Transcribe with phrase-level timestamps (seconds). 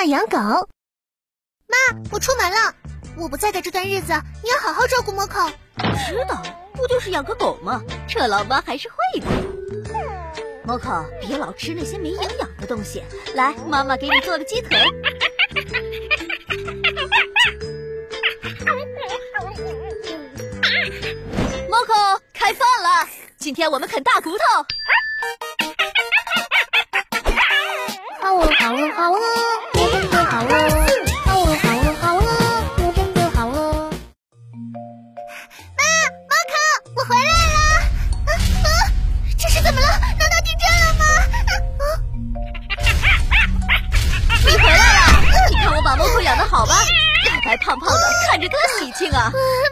[0.00, 0.38] 妈养狗。
[1.68, 1.76] 妈，
[2.10, 2.74] 我出门了，
[3.18, 5.52] 我不在的这段日子，你要好好照顾 Moco。
[6.08, 6.42] 知道，
[6.72, 7.82] 不就是养个狗吗？
[8.08, 9.26] 这老妈还是会的。
[10.66, 13.04] Moco，别老吃那些没营养的东西。
[13.34, 14.78] 来，妈妈给你做个鸡腿。
[21.68, 23.06] Moco，开饭了，
[23.36, 24.44] 今天我们啃大骨头。
[28.22, 29.69] 好哦，好哦，好哦，我
[48.40, 49.30] 着多喜庆啊！